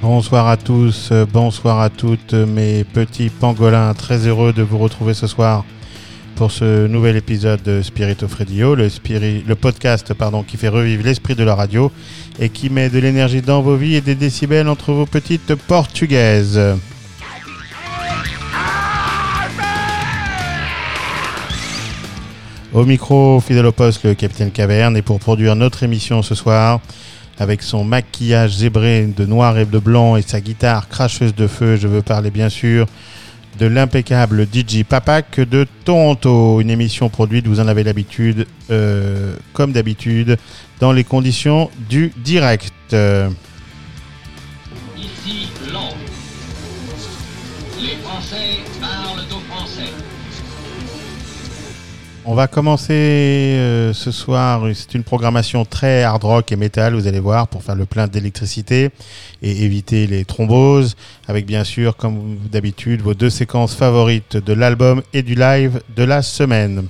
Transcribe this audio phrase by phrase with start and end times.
[0.00, 5.14] Bonsoir à tous, euh, bonsoir à toutes mes petits pangolins, très heureux de vous retrouver
[5.14, 5.64] ce soir
[6.36, 8.88] pour ce nouvel épisode de Spirit of le,
[9.46, 11.90] le podcast pardon, qui fait revivre l'esprit de la radio
[12.38, 16.60] et qui met de l'énergie dans vos vies et des décibels entre vos petites portugaises.
[22.74, 26.80] Au micro, fidèle au poste, le capitaine Caverne, et pour produire notre émission ce soir,
[27.38, 31.76] avec son maquillage zébré de noir et de blanc et sa guitare cracheuse de feu,
[31.76, 32.86] je veux parler bien sûr
[33.58, 39.72] de l'impeccable DJ Papak de Toronto, une émission produite, vous en avez l'habitude, euh, comme
[39.72, 40.38] d'habitude,
[40.80, 42.72] dans les conditions du direct.
[52.24, 57.08] On va commencer euh, ce soir, c'est une programmation très hard rock et metal, vous
[57.08, 58.90] allez voir, pour faire le plein d'électricité
[59.42, 60.94] et éviter les thromboses,
[61.26, 66.04] avec bien sûr, comme d'habitude, vos deux séquences favorites de l'album et du live de
[66.04, 66.86] la semaine.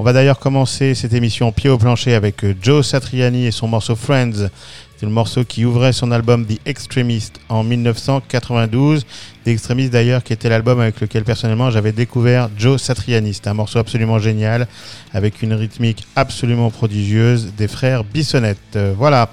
[0.00, 3.68] On va d'ailleurs commencer cette émission pied au plancher avec euh, Joe Satriani et son
[3.68, 4.48] morceau Friends.
[4.96, 9.04] C'est le morceau qui ouvrait son album The Extremist en 1992.
[9.44, 13.34] The Extremist d'ailleurs qui était l'album avec lequel personnellement j'avais découvert Joe Satriani.
[13.34, 14.68] C'est un morceau absolument génial
[15.12, 18.58] avec une rythmique absolument prodigieuse des frères Bissonnette.
[18.76, 19.30] Euh, voilà,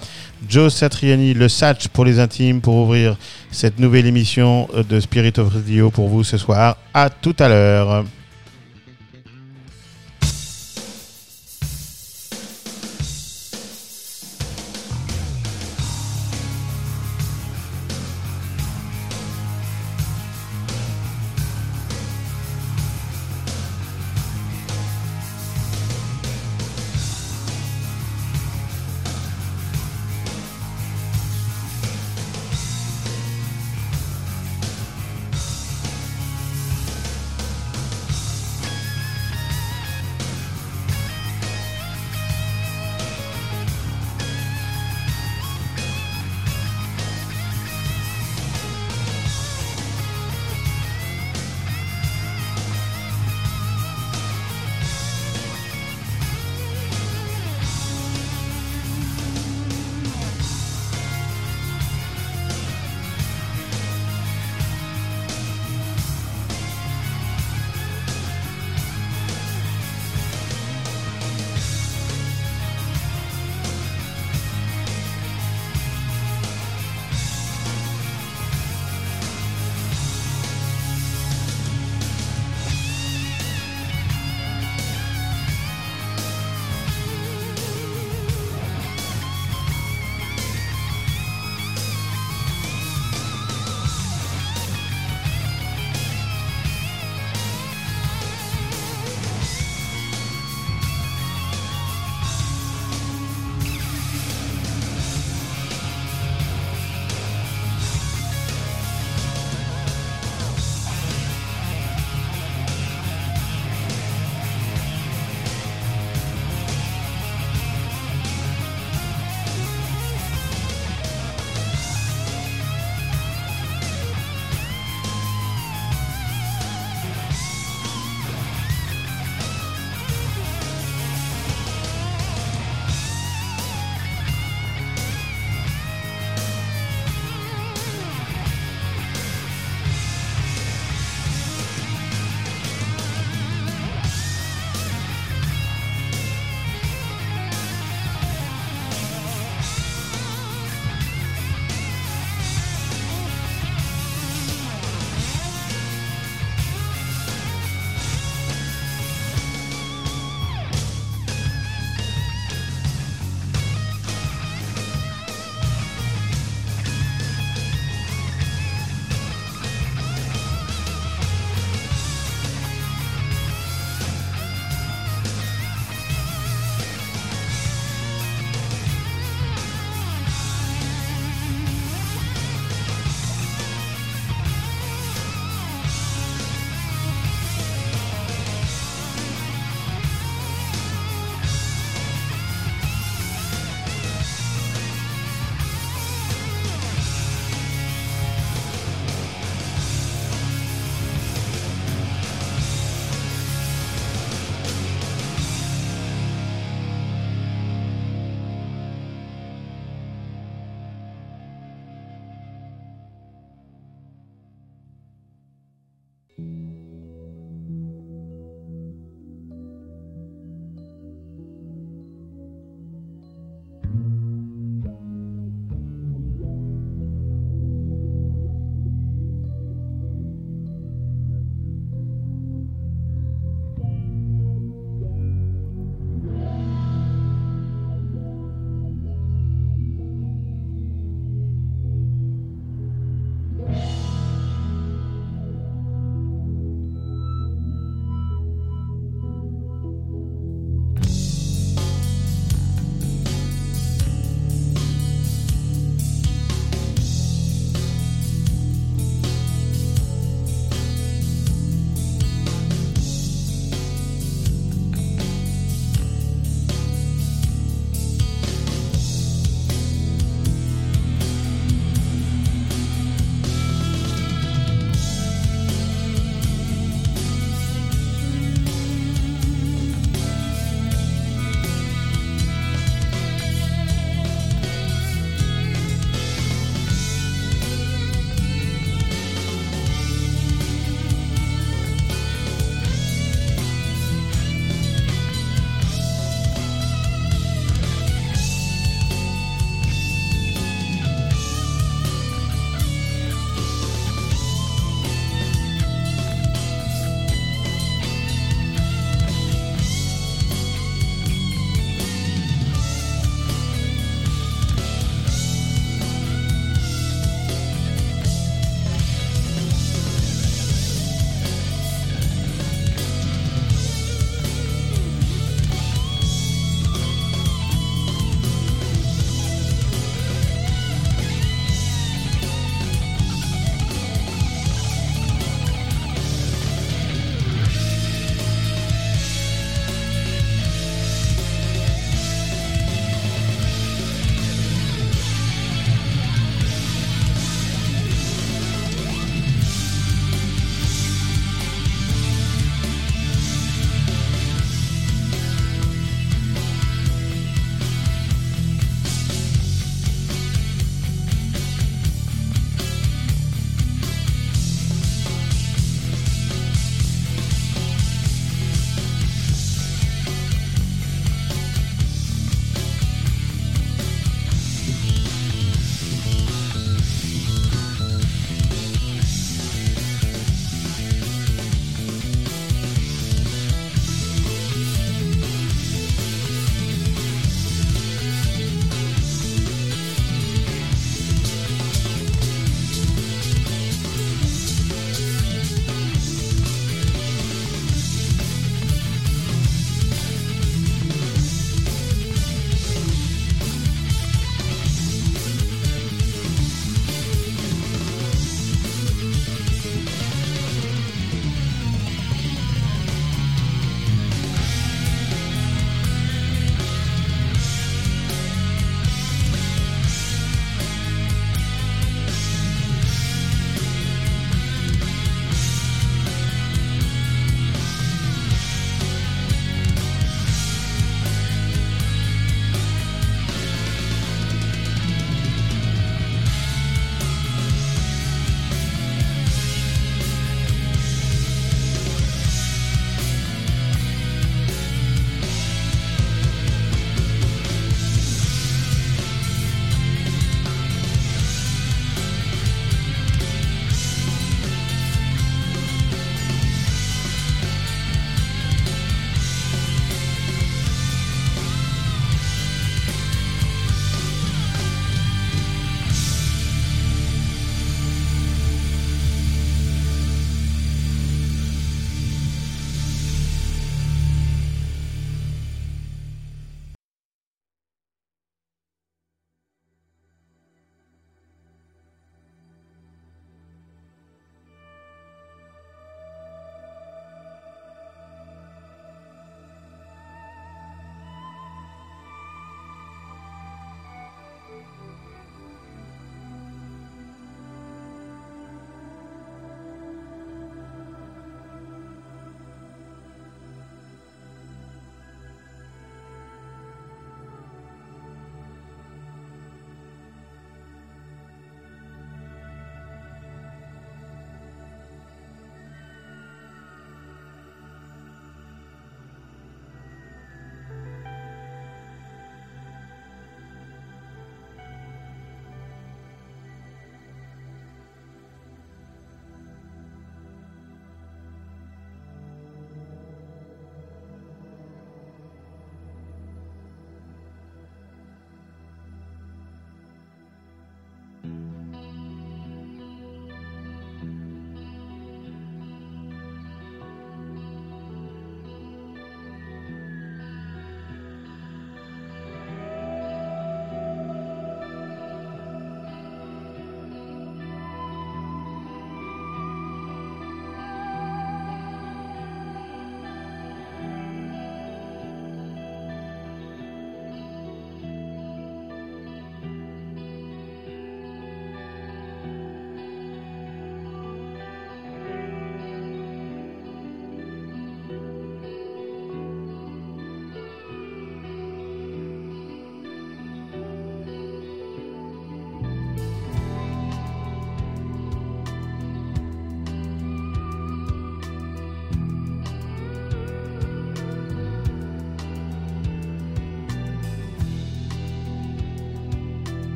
[0.50, 3.16] Joe Satriani, le Satch pour les intimes pour ouvrir
[3.52, 6.78] cette nouvelle émission de Spirit of Radio pour vous ce soir.
[6.94, 8.06] À tout à l'heure.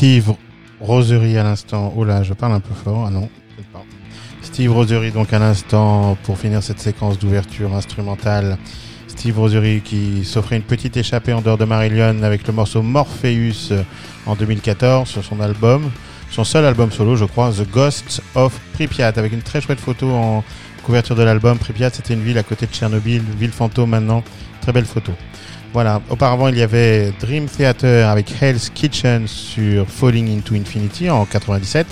[0.00, 0.32] Steve
[0.80, 1.92] Rosery à l'instant.
[1.94, 3.04] Oh là, je parle un peu fort.
[3.06, 3.28] Ah non.
[4.40, 8.56] Steve Rosery donc à l'instant pour finir cette séquence d'ouverture instrumentale.
[9.08, 13.74] Steve Rosery qui s'offrait une petite échappée en dehors de Marillion avec le morceau Morpheus
[14.24, 15.90] en 2014 sur son album,
[16.30, 20.10] son seul album solo je crois, The Ghost of Pripyat avec une très chouette photo
[20.10, 20.42] en
[20.82, 21.58] couverture de l'album.
[21.58, 24.24] Pripyat c'était une ville à côté de Tchernobyl, ville fantôme maintenant,
[24.62, 25.12] très belle photo.
[25.72, 31.24] Voilà, auparavant il y avait Dream Theater avec Hell's Kitchen sur Falling into Infinity en
[31.24, 31.86] 97.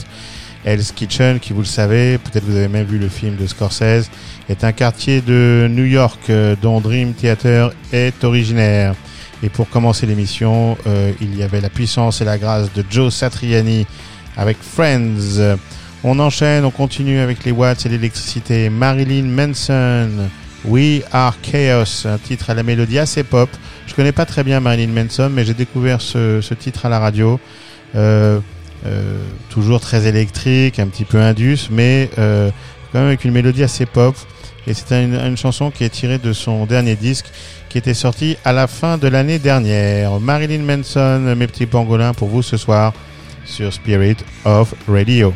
[0.65, 4.11] Hell's Kitchen, qui vous le savez, peut-être vous avez même vu le film de Scorsese,
[4.49, 8.97] est un quartier de New York euh, dont Dream Theater est originaire.
[9.45, 13.15] Et pour commencer l'émission, euh, il y avait la puissance et la grâce de Joe
[13.15, 13.87] Satriani
[14.37, 15.57] avec Friends.
[16.03, 18.71] On enchaîne, on continue avec les watts et l'électricité.
[18.71, 20.29] Marilyn Manson,
[20.65, 23.49] We Are Chaos, un titre à la mélodie assez pop.
[23.87, 26.99] Je connais pas très bien Marilyn Manson, mais j'ai découvert ce, ce titre à la
[26.99, 27.41] radio.
[27.95, 28.41] Euh,
[28.87, 29.19] euh,
[29.51, 32.51] toujours très électrique, un petit peu indus, mais euh,
[32.93, 34.15] quand même avec une mélodie assez pop.
[34.67, 37.27] Et c'est une, une chanson qui est tirée de son dernier disque
[37.69, 40.21] qui était sorti à la fin de l'année dernière.
[40.21, 42.93] Marilyn Manson, mes petits pangolins pour vous ce soir
[43.45, 45.33] sur Spirit of Radio.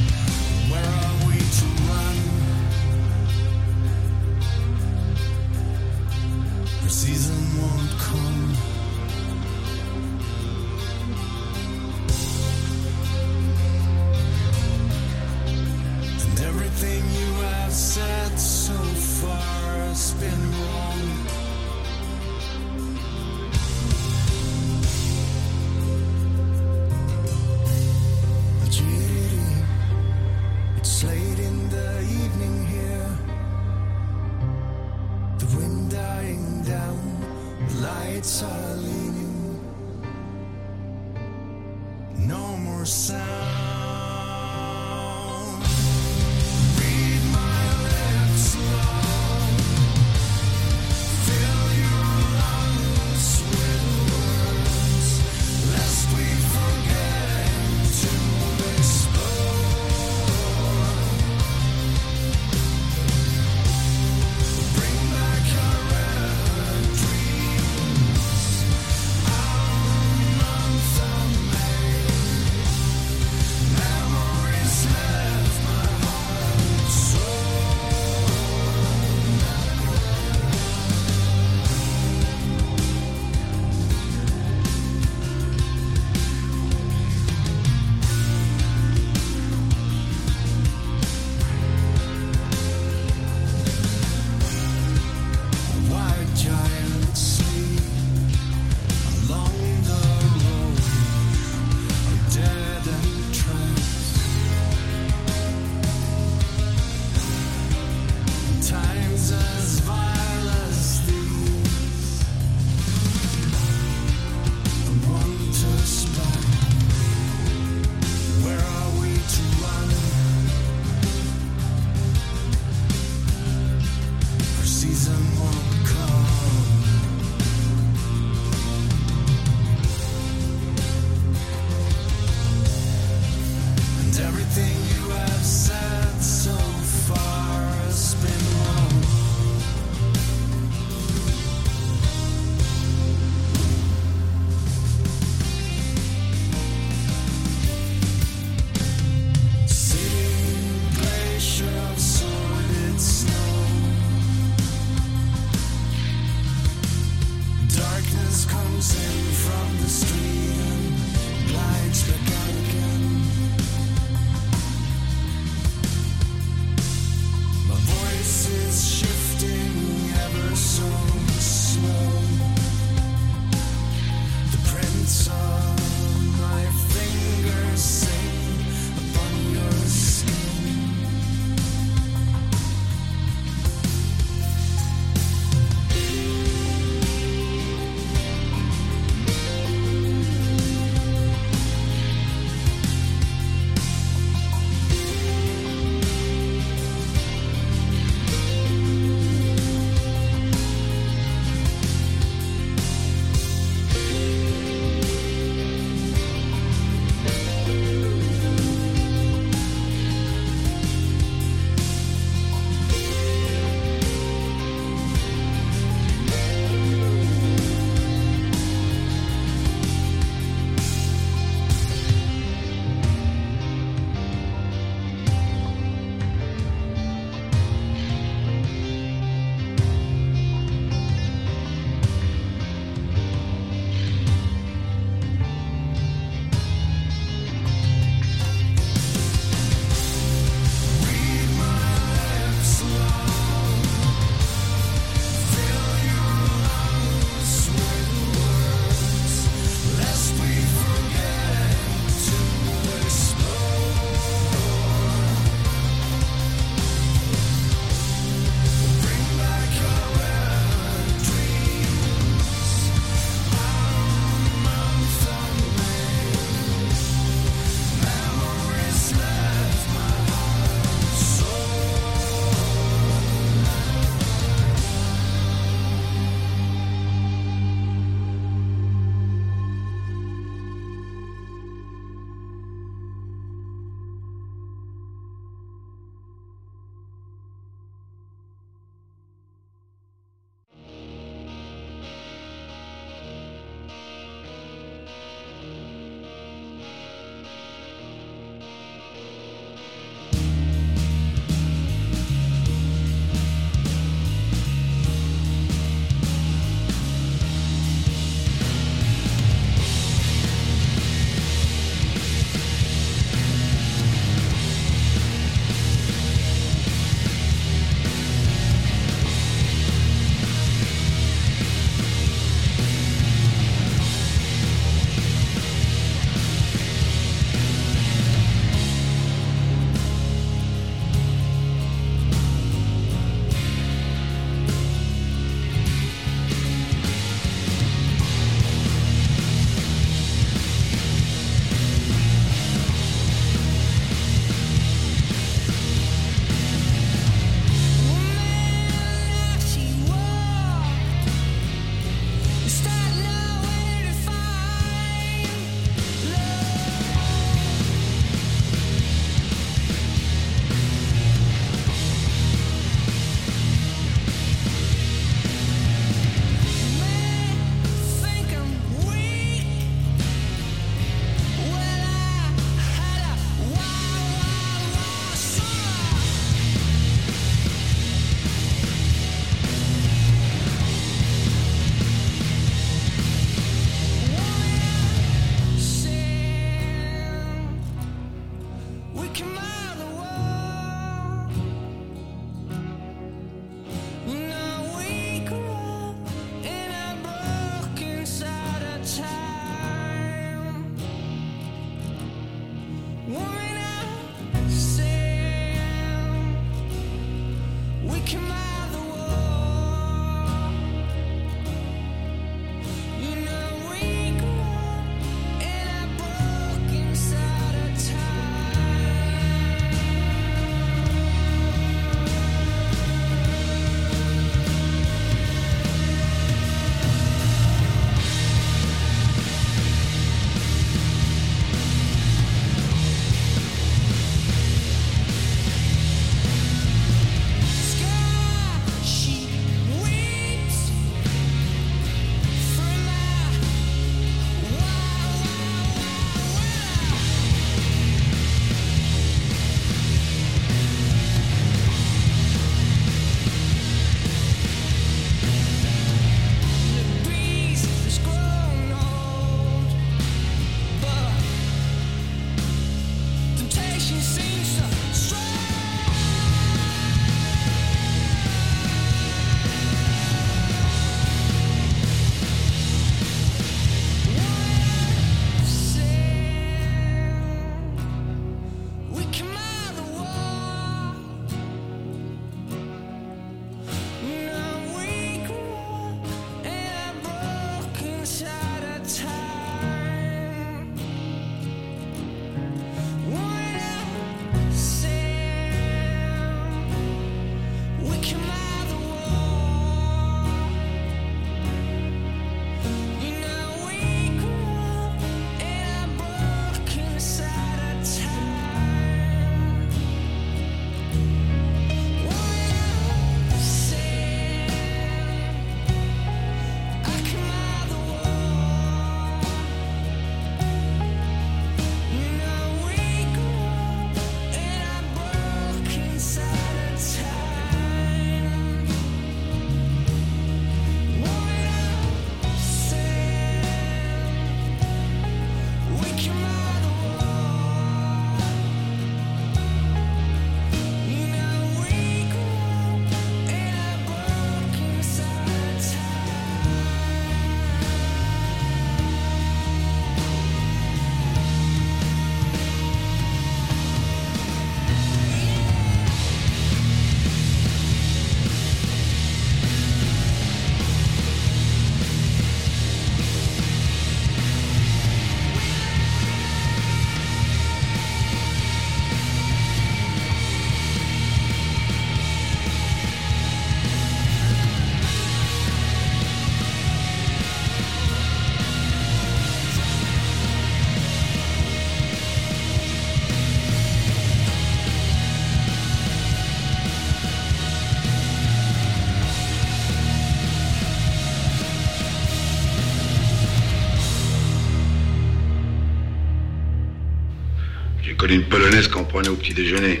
[598.28, 600.00] Une polonaise qu'on prenait au petit déjeuner.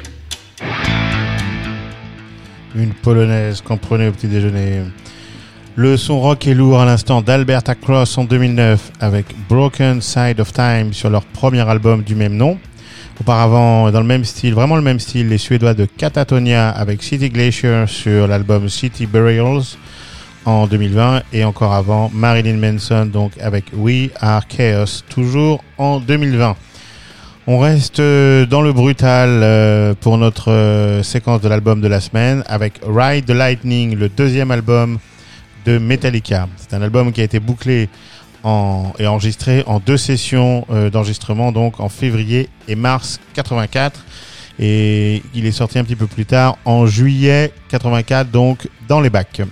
[2.74, 4.80] Une polonaise qu'on prenait au petit déjeuner.
[5.76, 10.52] Le son rock et lourd à l'instant d'Alberta Cross en 2009 avec Broken Side of
[10.52, 12.58] Time sur leur premier album du même nom.
[13.20, 17.30] Auparavant, dans le même style, vraiment le même style, les Suédois de Catatonia avec City
[17.30, 19.76] Glacier sur l'album City Burials
[20.46, 26.56] en 2020 et encore avant Marilyn Manson donc avec We Are Chaos toujours en 2020.
[27.48, 32.00] On reste euh, dans le brutal euh, pour notre euh, séquence de l'album de la
[32.00, 34.98] semaine avec Ride the Lightning, le deuxième album
[35.64, 36.48] de Metallica.
[36.56, 37.88] C'est un album qui a été bouclé
[38.98, 44.04] et enregistré en deux sessions d'enregistrement, donc en février et mars 84.
[44.60, 49.10] Et il est sorti un petit peu plus tard, en juillet 84, donc dans les
[49.10, 49.42] bacs.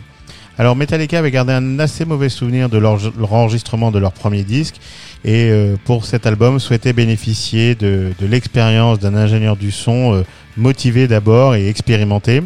[0.56, 3.00] Alors Metallica avait gardé un assez mauvais souvenir de leur,
[3.32, 4.76] enregistrement de leur premier disque
[5.24, 10.22] et euh, pour cet album souhaitait bénéficier de, l'expérience d'un ingénieur du son euh,
[10.56, 12.40] motivé d'abord et expérimenté.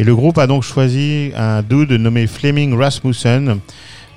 [0.00, 3.60] Et le groupe a donc choisi un dude nommé Fleming Rasmussen,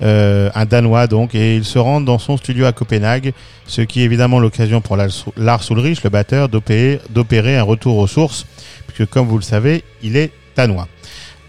[0.02, 3.34] euh, un Danois donc, et il se rend dans son studio à Copenhague,
[3.68, 8.48] ce qui est évidemment l'occasion pour Lars Ulrich, le batteur, d'opérer un retour aux sources,
[8.88, 10.88] puisque comme vous le savez, il est danois.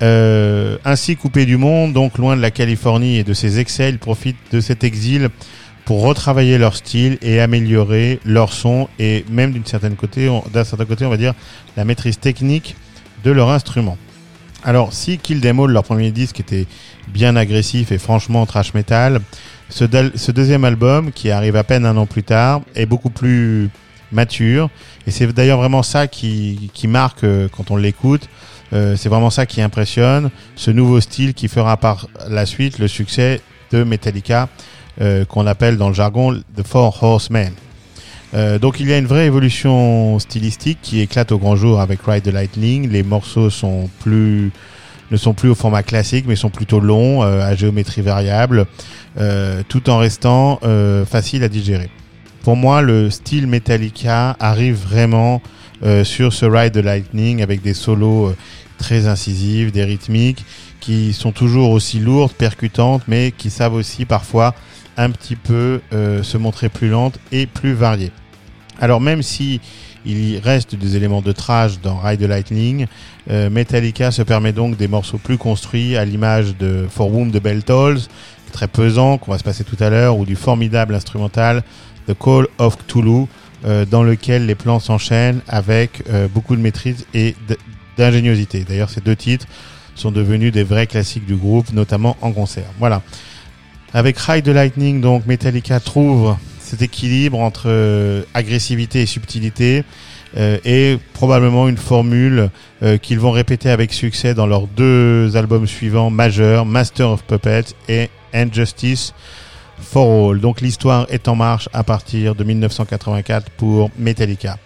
[0.03, 3.99] Euh, ainsi coupé du monde, donc loin de la Californie et de ses excès, il
[3.99, 5.29] profite de cet exil
[5.85, 10.85] pour retravailler leur style et améliorer leur son et même d'une certaine côté, d'un certain
[10.87, 11.35] côté, on va dire
[11.77, 12.77] la maîtrise technique
[13.23, 13.97] de leur instrument.
[14.65, 16.67] Alors, si Kill Them leur premier disque, était
[17.09, 19.21] bien agressif et franchement trash metal,
[19.69, 19.85] ce,
[20.31, 23.71] deuxième album, qui arrive à peine un an plus tard, est beaucoup plus
[24.13, 24.69] mature.
[25.07, 28.29] Et c'est d'ailleurs vraiment ça qui, qui marque euh, quand on l'écoute.
[28.73, 30.31] Euh, c'est vraiment ça qui impressionne.
[30.57, 34.49] Ce nouveau style qui fera par la suite le succès de Metallica,
[35.01, 37.53] euh, qu'on appelle dans le jargon The Four Horsemen.
[38.35, 42.01] Euh, donc il y a une vraie évolution stylistique qui éclate au grand jour avec
[42.07, 42.89] Ride the Lightning.
[42.89, 44.53] Les morceaux sont plus
[45.11, 48.65] ne sont plus au format classique mais sont plutôt longs, à géométrie variable,
[49.69, 50.59] tout en restant
[51.05, 51.91] facile à digérer.
[52.43, 55.43] Pour moi, le style Metallica arrive vraiment
[56.05, 58.35] sur ce Ride the Lightning avec des solos
[58.83, 60.45] très incisifs, des rythmiques
[60.81, 64.55] qui sont toujours aussi lourdes, percutantes, mais qui savent aussi parfois
[64.97, 68.11] un petit peu euh, se montrer plus lentes et plus variées.
[68.81, 69.61] Alors même si
[70.05, 72.87] il y reste des éléments de trash dans Ride the Lightning,
[73.31, 77.41] euh, Metallica se permet donc des morceaux plus construits à l'image de For Whom the
[77.41, 77.63] Bell
[78.51, 81.63] très pesant, qu'on va se passer tout à l'heure, ou du formidable instrumental
[82.09, 83.27] The Call of Cthulhu,
[83.65, 86.03] euh, dans lequel les plans s'enchaînent avec
[86.35, 87.37] beaucoup de maîtrise et
[87.97, 88.65] d'ingéniosité.
[88.69, 89.47] D'ailleurs, ces deux titres
[89.95, 92.71] sont devenus des vrais classiques du groupe, notamment en concert.
[92.79, 93.03] Voilà.
[93.95, 99.85] Avec Ride the Lightning, donc Metallica trouve cet équilibre entre euh, agressivité et subtilité
[100.39, 102.49] euh, et probablement une formule
[102.83, 107.75] euh, qu'ils vont répéter avec succès dans leurs deux albums suivants majeurs, Master of Puppets
[107.91, 109.13] et Injustice
[109.79, 110.41] for All.
[110.41, 114.57] Donc l'histoire est en marche à partir de 1984 pour Metallica.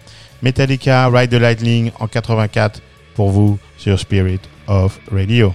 [0.41, 2.79] Metallica Ride the Lightning en 84
[3.17, 5.53] pour vous sur Spirit of Radio.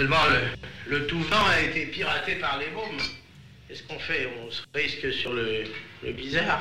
[0.00, 0.16] Seulement,
[0.86, 2.96] le, tout vent a été piraté par les mômes.
[3.68, 4.30] Qu'est-ce qu'on fait?
[4.42, 5.66] On se risque sur le
[6.12, 6.59] bizarre.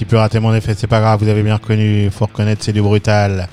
[0.00, 2.72] Petit peu raté mon effet, c'est pas grave, vous avez bien reconnu, faut reconnaître, c'est
[2.72, 3.50] du brutal.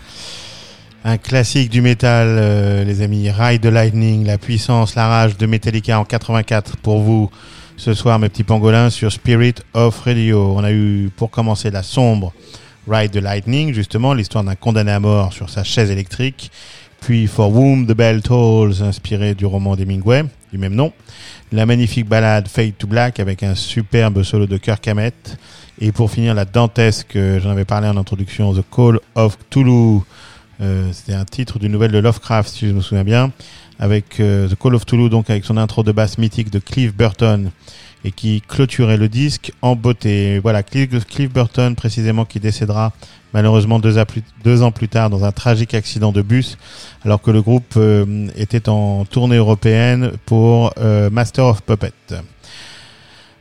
[1.04, 5.46] Un classique du métal, euh, les amis, Ride the Lightning, la puissance, la rage de
[5.46, 7.30] Metallica en 84 pour vous
[7.76, 10.54] ce soir, mes petits pangolins, sur Spirit of Radio.
[10.56, 12.32] On a eu, pour commencer, la sombre
[12.88, 16.50] Ride the Lightning, justement, l'histoire d'un condamné à mort sur sa chaise électrique.
[17.02, 20.92] Puis For Whom the Bell Tolls, inspiré du roman d'Hemingway, du même nom.
[21.52, 25.38] La magnifique ballade Fade to Black avec un superbe solo de Kirk Hammett.
[25.80, 30.02] Et pour finir, la dantesque, euh, j'en avais parlé en introduction, The Call of Cthulhu.
[30.60, 33.32] Euh, C'était un titre d'une nouvelle de Lovecraft, si je me souviens bien,
[33.80, 36.96] avec euh, The Call of Cthulhu, donc avec son intro de basse mythique de Cliff
[36.96, 37.52] Burton,
[38.08, 40.40] et qui clôturait le disque en beauté.
[40.40, 42.94] Voilà, Cliff, Burton, précisément, qui décédera
[43.34, 43.98] malheureusement deux,
[44.64, 46.58] ans plus tard dans un tragique accident de bus,
[47.04, 51.92] alors que le groupe euh, était en tournée européenne pour euh, Master of Puppet.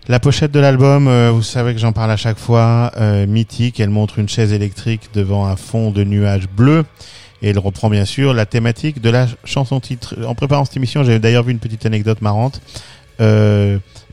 [0.09, 2.91] La pochette de l'album, euh, vous savez que j'en parle à chaque fois,
[3.29, 3.79] mythique.
[3.79, 6.85] Elle montre une chaise électrique devant un fond de nuages bleus.
[7.41, 10.17] Et elle reprend bien sûr la thématique de la chanson titre.
[10.27, 12.61] En préparant cette émission, j'ai d'ailleurs vu une petite anecdote marrante.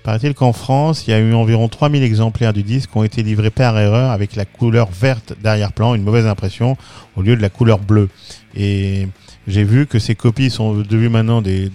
[0.03, 3.23] Paraît-il qu'en France, il y a eu environ 3000 exemplaires du disque qui ont été
[3.23, 6.75] livrés par erreur avec la couleur verte d'arrière-plan, une mauvaise impression,
[7.15, 8.09] au lieu de la couleur bleue.
[8.53, 9.07] Et
[9.47, 11.71] j'ai vu que ces copies sont devenues maintenant des,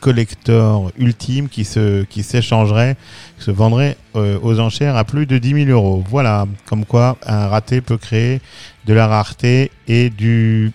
[0.00, 2.96] collecteurs ultimes qui s'échangeraient,
[3.38, 6.02] qui se vendraient euh, aux enchères à plus de 10 000 euros.
[6.08, 8.40] Voilà, comme quoi un raté peut créer
[8.86, 10.72] de la rareté et du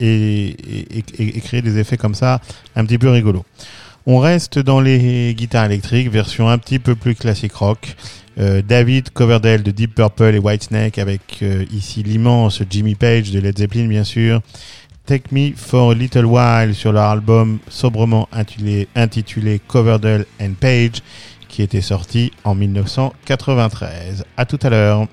[0.00, 0.54] et
[1.42, 2.40] créer des effets comme ça
[2.76, 3.44] un petit peu rigolos.
[4.10, 7.94] On reste dans les guitares électriques, version un petit peu plus classique rock.
[8.38, 13.38] Euh, David Coverdale de Deep Purple et Whitesnake avec euh, ici l'immense Jimmy Page de
[13.38, 14.40] Led Zeppelin bien sûr.
[15.04, 21.02] Take Me for a Little While sur leur album sobrement intitulé, intitulé Coverdale and Page
[21.46, 24.24] qui était sorti en 1993.
[24.38, 25.06] À tout à l'heure.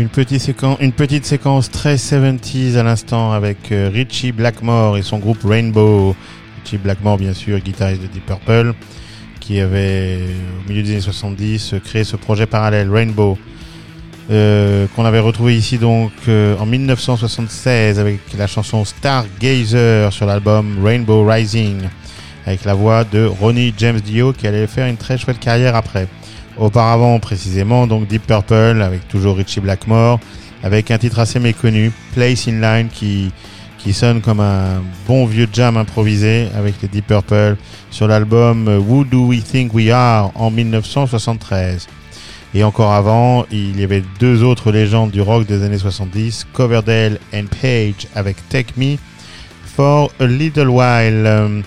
[0.00, 6.16] Une petite, séquence, très 70s à l'instant avec euh, Richie Blackmore et son groupe Rainbow.
[6.64, 8.72] Richie Blackmore, bien sûr, guitariste de Deep Purple,
[9.40, 10.20] qui avait,
[10.64, 13.36] au milieu des années 70, euh, créé ce projet parallèle, Rainbow,
[14.30, 20.82] euh, qu'on avait retrouvé ici donc euh, en 1976 avec la chanson Stargazer sur l'album
[20.82, 21.82] Rainbow Rising,
[22.46, 26.08] avec la voix de Ronnie James Dio, qui allait faire une très chouette carrière après.
[26.60, 30.20] Auparavant, précisément, donc Deep Purple, avec toujours Richie Blackmore,
[30.62, 33.32] avec un titre assez méconnu, Place in Line, qui,
[33.78, 37.56] qui sonne comme un bon vieux jam improvisé avec les Deep Purple
[37.90, 41.88] sur l'album Who Do We Think We Are en 1973.
[42.52, 47.18] Et encore avant, il y avait deux autres légendes du rock des années 70, Coverdale
[47.32, 48.96] and Page avec Take Me
[49.64, 51.62] for a Little While.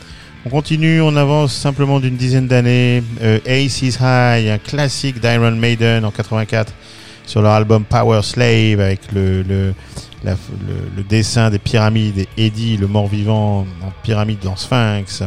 [0.45, 3.01] On continue, on avance simplement d'une dizaine d'années.
[3.21, 6.73] Euh, Ace is High, un classique d'Iron Maiden en 84
[7.25, 13.65] sur leur album Power Slave avec le- le dessin des pyramides et Eddie, le mort-vivant
[13.81, 15.23] en pyramide dans Sphinx.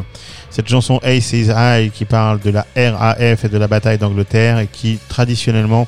[0.51, 4.59] Cette chanson Ace is High qui parle de la RAF et de la bataille d'Angleterre
[4.59, 5.87] et qui traditionnellement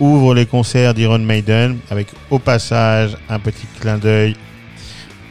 [0.00, 4.36] ouvre les concerts d'Iron Maiden avec au passage un petit clin d'œil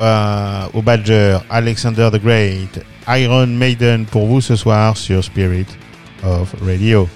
[0.02, 2.84] euh, au Badger Alexander the Great.
[3.08, 5.68] Iron Maiden pour vous ce soir sur Spirit
[6.24, 7.08] of Radio.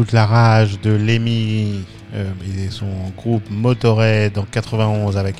[0.00, 2.24] Toute la rage de Lemmy euh,
[2.56, 2.86] et son
[3.18, 5.34] groupe Motorhead en 91 avec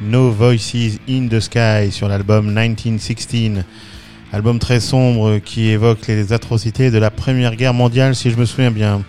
[0.00, 3.64] No Voices in the Sky sur l'album 1916.
[4.32, 8.44] Album très sombre qui évoque les atrocités de la Première Guerre mondiale, si je me
[8.44, 9.02] souviens bien.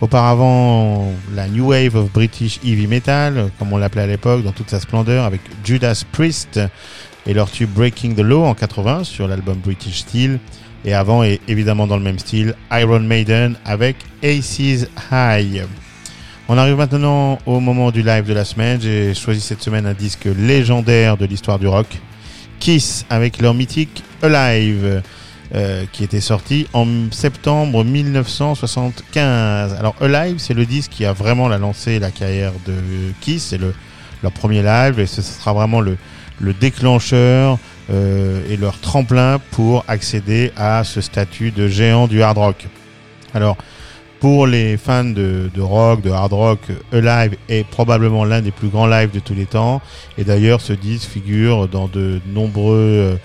[0.00, 4.70] Auparavant, la New Wave of British Heavy Metal, comme on l'appelait à l'époque, dans toute
[4.70, 6.58] sa splendeur, avec Judas Priest
[7.24, 10.40] et leur tube Breaking the Law en 80 sur l'album British Steel.
[10.84, 15.64] Et avant, et évidemment dans le même style, Iron Maiden avec Aces High.
[16.48, 18.80] On arrive maintenant au moment du live de la semaine.
[18.80, 21.86] J'ai choisi cette semaine un disque légendaire de l'histoire du rock.
[22.58, 25.02] Kiss avec leur mythique Alive,
[25.54, 29.74] euh, qui était sorti en septembre 1975.
[29.74, 32.74] Alors Alive, c'est le disque qui a vraiment la lancé la carrière de
[33.20, 33.44] Kiss.
[33.50, 33.72] C'est le,
[34.22, 35.96] leur premier live et ce sera vraiment le,
[36.40, 37.58] le déclencheur
[37.90, 42.66] et leur tremplin pour accéder à ce statut de géant du hard rock.
[43.34, 43.56] Alors,
[44.20, 46.60] pour les fans de, rock, de hard rock,
[46.92, 49.80] Alive est probablement l'un des plus grands lives de tous les temps.
[50.18, 53.16] Et d'ailleurs, ce disque figure dans de nombreux euh,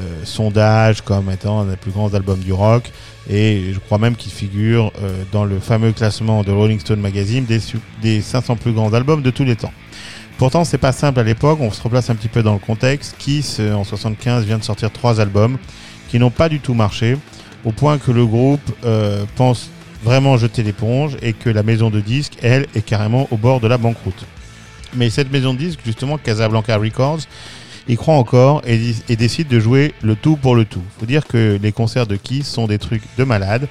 [0.00, 2.90] euh, sondages comme étant un des plus grands albums du rock.
[3.30, 7.44] Et je crois même qu'il figure euh, dans le fameux classement de Rolling Stone Magazine
[7.44, 7.60] des,
[8.02, 9.72] des 500 plus grands albums de tous les temps.
[10.40, 11.58] Pourtant, c'est pas simple à l'époque.
[11.60, 13.14] On se replace un petit peu dans le contexte.
[13.18, 15.58] Kiss, en 75, vient de sortir trois albums
[16.08, 17.18] qui n'ont pas du tout marché,
[17.66, 19.68] au point que le groupe euh, pense
[20.02, 23.68] vraiment jeter l'éponge et que la maison de disques, elle, est carrément au bord de
[23.68, 24.24] la banqueroute.
[24.94, 27.20] Mais cette maison de disques, justement, Casablanca Records,
[27.86, 30.82] y croit encore et décide de jouer le tout pour le tout.
[30.98, 33.68] Faut dire que les concerts de Kiss sont des trucs de malade.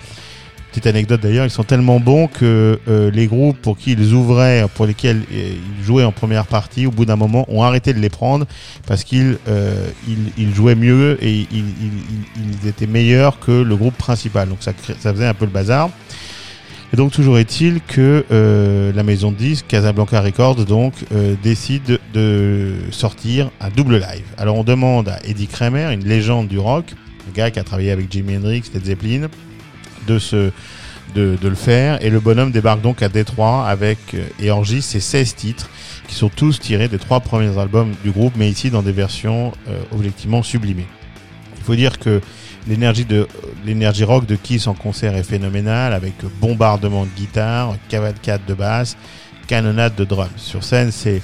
[0.71, 4.65] Petite anecdote d'ailleurs, ils sont tellement bons que euh, les groupes pour qui ils ouvraient,
[4.75, 7.99] pour lesquels euh, ils jouaient en première partie, au bout d'un moment, ont arrêté de
[7.99, 8.45] les prendre
[8.85, 9.87] parce qu'ils euh,
[10.53, 14.47] jouaient mieux et ils, étaient meilleurs que le groupe principal.
[14.47, 15.89] Donc ça, faisait un peu le bazar.
[16.93, 18.23] Et donc toujours est-il que
[18.95, 20.93] la maison de disques Casablanca Records donc
[21.43, 24.25] décide de sortir un double live.
[24.37, 26.85] Alors on demande à Eddie Kramer, une légende du rock,
[27.29, 29.27] un gars qui a travaillé avec Jimi Hendrix, Led Zeppelin,
[30.07, 30.51] de se
[31.15, 34.91] de, de le faire et le bonhomme débarque donc à Détroit avec euh, et enregistre
[34.91, 35.69] ses 16 titres
[36.07, 39.51] qui sont tous tirés des trois premiers albums du groupe mais ici dans des versions
[39.69, 40.87] euh, objectivement sublimées.
[41.57, 42.21] Il faut dire que
[42.67, 43.27] l'énergie de
[43.65, 48.97] l'énergie rock de Kiss en concert est phénoménale avec bombardement de guitare, cavalcade de basse,
[49.47, 50.29] canonnade de drums.
[50.37, 51.21] Sur scène, c'est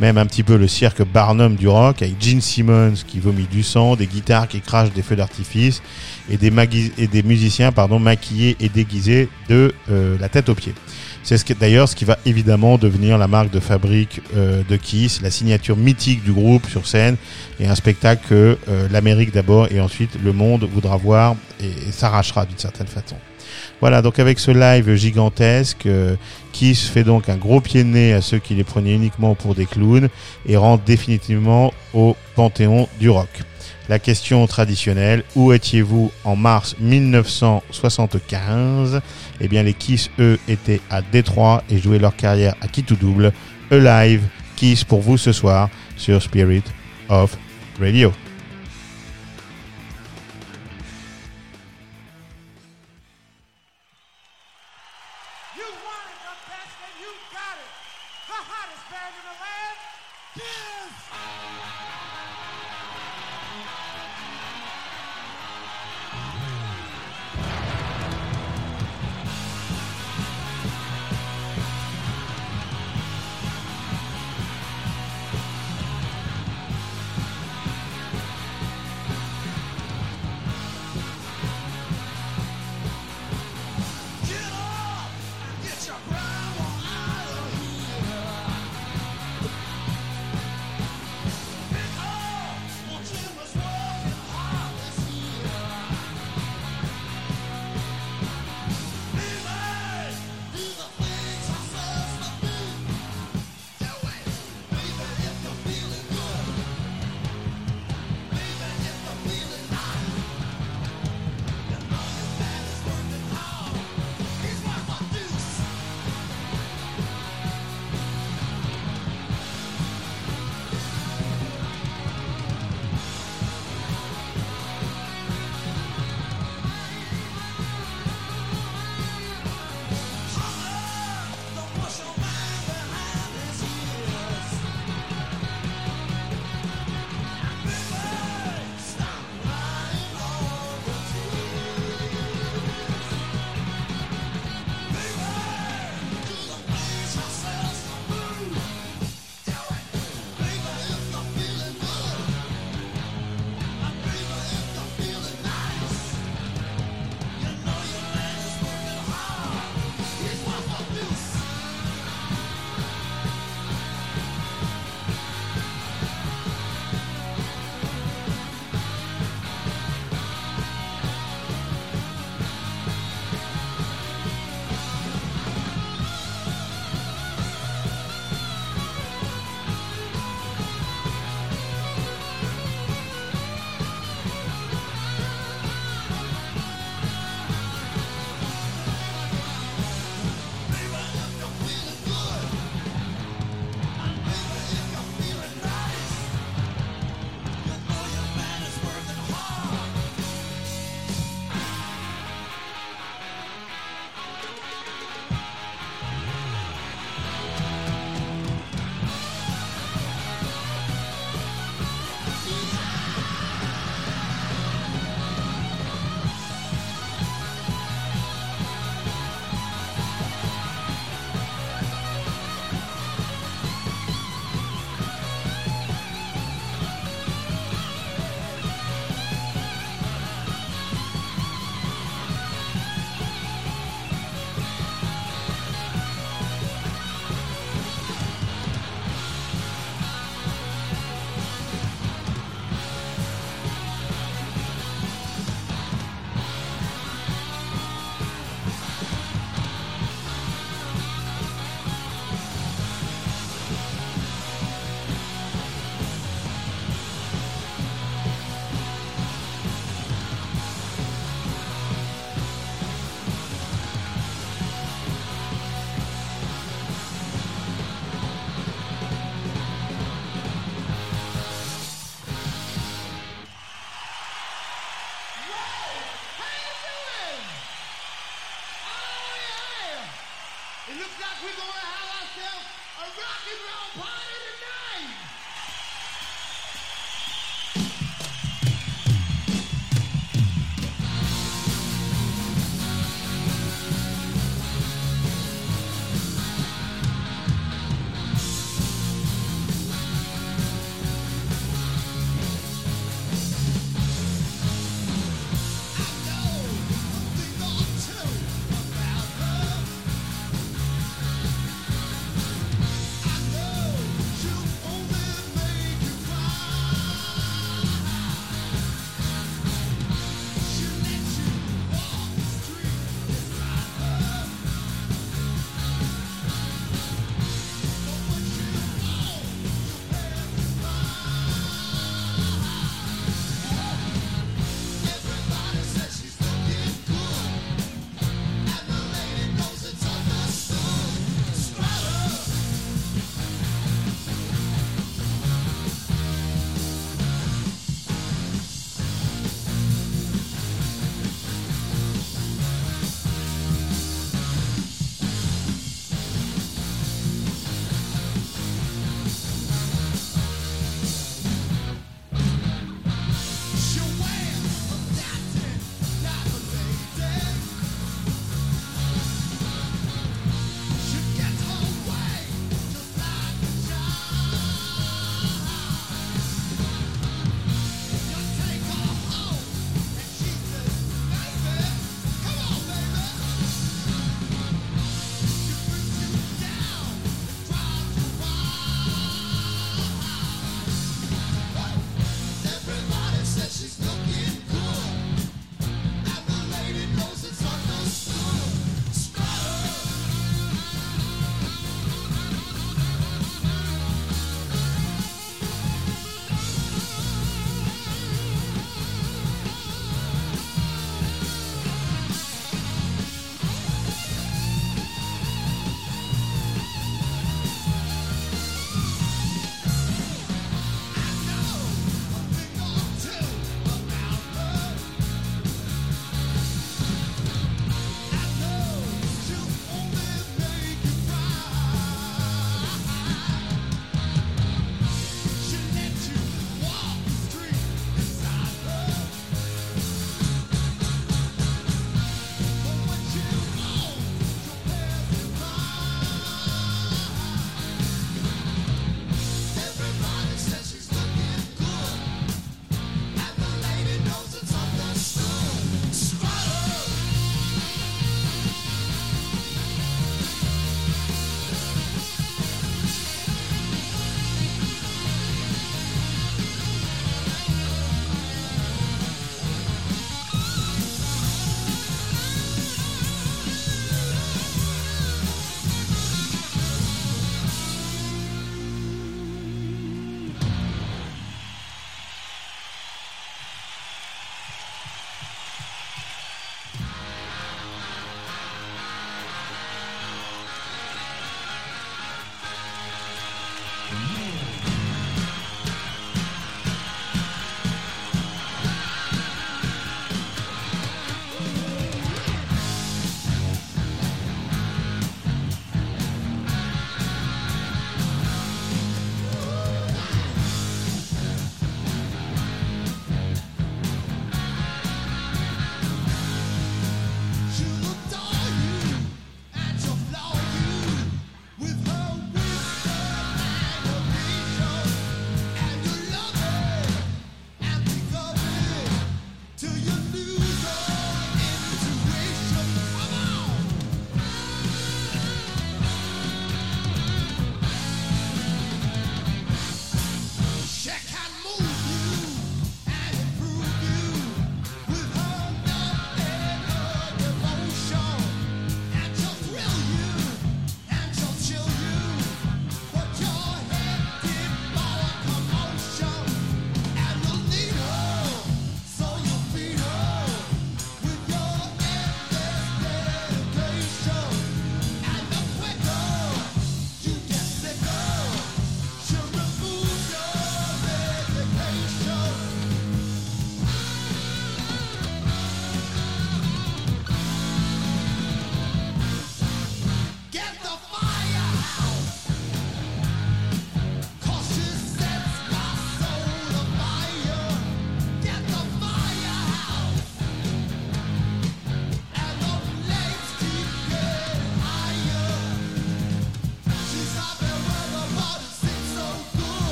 [0.00, 3.62] même un petit peu le cirque Barnum du rock avec Gene Simmons qui vomit du
[3.62, 5.82] sang, des guitares qui crachent des feux d'artifice
[6.30, 6.52] et des,
[6.98, 10.74] et des musiciens pardon, maquillés et déguisés de euh, la tête aux pieds.
[11.24, 15.30] C'est d'ailleurs ce qui va évidemment devenir la marque de fabrique euh, de Kiss, la
[15.30, 17.16] signature mythique du groupe sur scène
[17.60, 22.44] et un spectacle que euh, l'Amérique d'abord et ensuite le monde voudra voir et s'arrachera
[22.44, 23.16] d'une certaine façon.
[23.82, 26.14] Voilà, donc avec ce live gigantesque, euh,
[26.52, 29.56] Kiss fait donc un gros pied de nez à ceux qui les prenaient uniquement pour
[29.56, 30.08] des clowns
[30.46, 33.40] et rentre définitivement au panthéon du rock.
[33.88, 39.00] La question traditionnelle, où étiez-vous en mars 1975
[39.40, 42.94] Eh bien, les Kiss, eux, étaient à Détroit et jouaient leur carrière à qui tout
[42.94, 43.32] double.
[43.72, 44.22] Alive,
[44.54, 46.62] Kiss pour vous ce soir sur Spirit
[47.08, 47.36] of
[47.80, 48.12] Radio.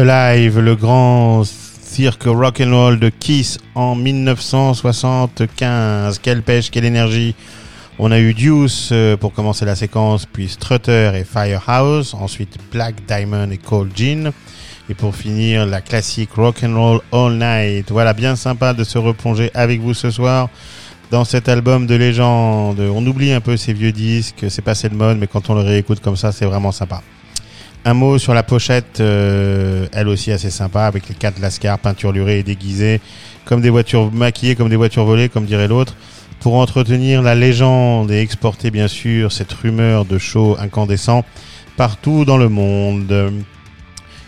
[0.00, 6.18] Alive, le grand cirque rock and roll de Kiss en 1975.
[6.20, 7.34] Quelle pêche, quelle énergie.
[7.98, 12.94] On a eu Deuce euh, pour commencer la séquence, puis Strutter et Firehouse, ensuite Black
[13.06, 14.32] Diamond et Cold Gin,
[14.88, 17.90] et pour finir la classique rock and roll all night.
[17.90, 20.48] Voilà, bien sympa de se replonger avec vous ce soir
[21.10, 22.80] dans cet album de légende.
[22.80, 25.60] On oublie un peu ces vieux disques, c'est passé de mode, mais quand on le
[25.60, 27.02] réécoute comme ça, c'est vraiment sympa.
[27.84, 32.40] Un mot sur la pochette, euh, elle aussi assez sympa, avec les quatre lascars peinturlurés
[32.40, 33.00] et déguisés,
[33.46, 35.94] comme des voitures maquillées, comme des voitures volées, comme dirait l'autre,
[36.40, 41.24] pour entretenir la légende et exporter bien sûr cette rumeur de show incandescent
[41.78, 43.32] partout dans le monde.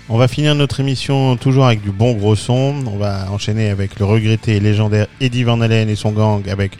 [0.09, 2.75] On va finir notre émission toujours avec du bon gros son.
[2.87, 6.73] On va enchaîner avec le regretté et légendaire Eddie Van Halen et son gang avec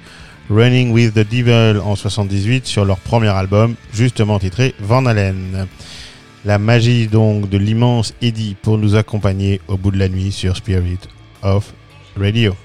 [0.51, 5.67] Running with the Devil en 78 sur leur premier album, justement titré Van Halen.
[6.45, 10.57] La magie donc de l'immense Eddie pour nous accompagner au bout de la nuit sur
[10.57, 10.99] Spirit
[11.43, 11.73] of
[12.17, 12.57] Radio.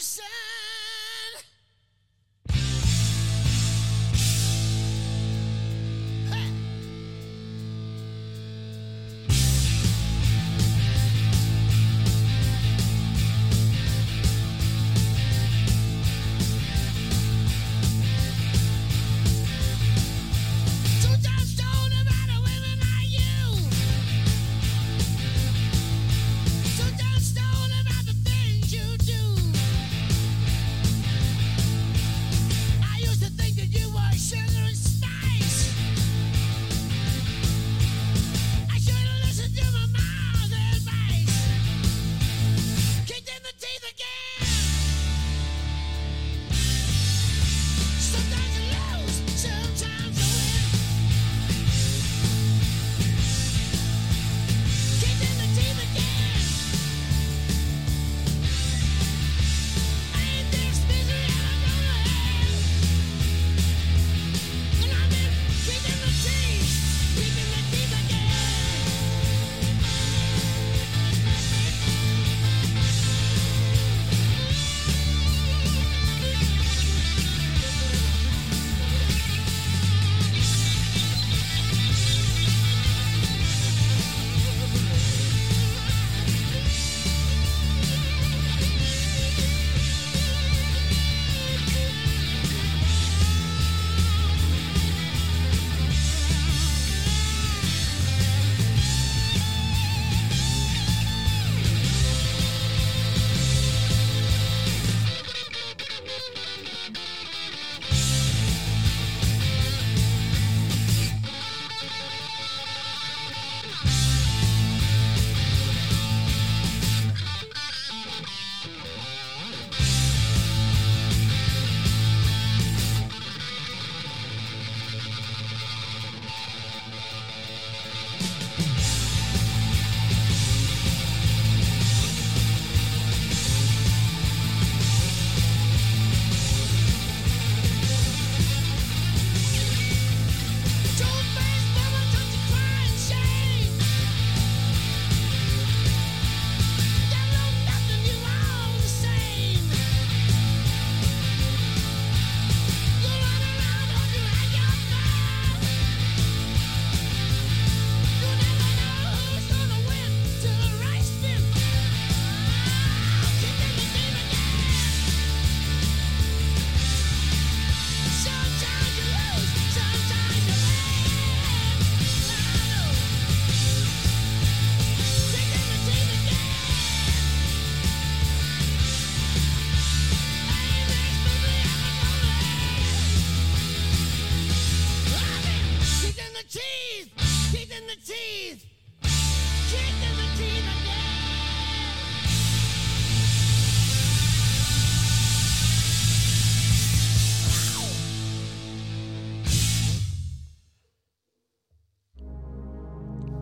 [0.00, 0.39] mercy.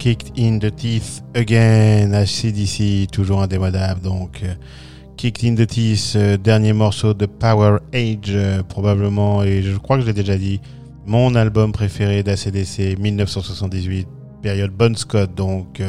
[0.09, 4.01] Kicked in the Teeth Again, HCDC, toujours indémodable.
[4.01, 4.55] Donc, euh,
[5.19, 9.97] Kicked in the Teeth, euh, dernier morceau de Power Age, euh, probablement, et je crois
[9.97, 10.63] que je l'ai déjà dit,
[11.05, 14.09] mon album préféré d'ACDC 1978,
[14.41, 15.35] période Bon Scott.
[15.35, 15.83] Donc,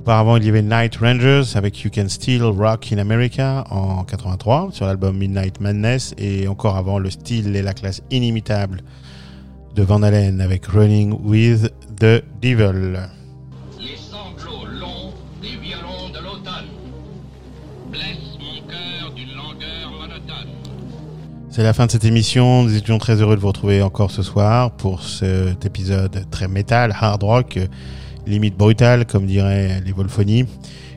[0.00, 4.68] auparavant, il y avait Night Rangers avec You Can Still Rock in America en 83
[4.72, 8.82] sur l'album Midnight Madness, et encore avant, le style et la classe inimitable
[9.74, 13.00] de Van Halen avec Running with the Devil.
[13.80, 15.12] Les sanglots longs
[15.42, 16.68] des violons de l'automne
[17.90, 20.48] blessent mon cœur d'une langueur monotone.
[21.50, 22.62] C'est la fin de cette émission.
[22.62, 26.94] Nous étions très heureux de vous retrouver encore ce soir pour cet épisode très métal,
[26.98, 27.58] hard rock,
[28.26, 30.46] limite brutal, comme diraient les Volphonies.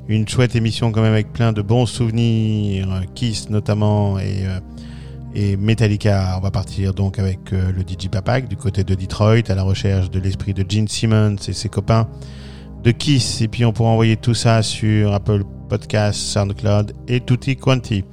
[0.07, 4.59] Une chouette émission quand même avec plein de bons souvenirs, Kiss notamment et, euh,
[5.37, 6.35] et Metallica.
[6.37, 9.61] On va partir donc avec euh, le DJ Papak du côté de Detroit à la
[9.61, 12.07] recherche de l'esprit de Gene Simmons et ses copains
[12.83, 13.41] de Kiss.
[13.41, 18.03] Et puis on pourra envoyer tout ça sur Apple Podcast, SoundCloud et tutti quanti.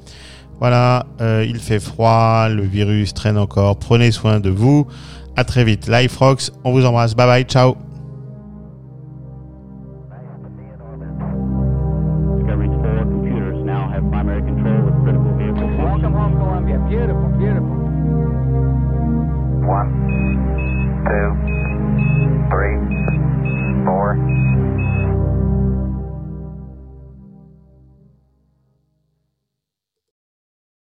[0.60, 3.78] Voilà, euh, il fait froid, le virus traîne encore.
[3.78, 4.86] Prenez soin de vous.
[5.34, 5.88] À très vite.
[5.88, 7.14] Life Rocks, on vous embrasse.
[7.14, 7.93] Bye bye, ciao.